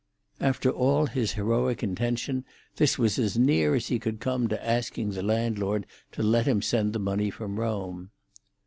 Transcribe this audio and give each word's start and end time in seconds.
After 0.39 0.71
all 0.71 1.05
his 1.05 1.33
heroic 1.33 1.83
intention, 1.83 2.43
this 2.77 2.97
was 2.97 3.19
as 3.19 3.37
near 3.37 3.75
as 3.75 3.89
he 3.89 3.99
could 3.99 4.19
come 4.19 4.47
to 4.47 4.67
asking 4.67 5.11
the 5.11 5.21
landlord 5.21 5.85
to 6.13 6.23
let 6.23 6.47
him 6.47 6.63
send 6.63 6.93
the 6.93 6.97
money 6.99 7.29
from 7.29 7.59
Rome. 7.59 8.09